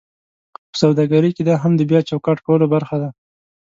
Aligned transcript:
په 0.69 0.75
سوداګرۍ 0.81 1.31
کې 1.35 1.43
دا 1.49 1.55
هم 1.63 1.71
د 1.77 1.81
بیا 1.89 1.99
چوکاټ 2.09 2.37
کولو 2.47 2.65
برخه 2.75 2.95
ده: 3.01 3.09